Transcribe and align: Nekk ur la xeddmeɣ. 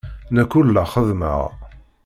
Nekk 0.35 0.51
ur 0.59 0.65
la 0.69 0.83
xeddmeɣ. 0.93 1.41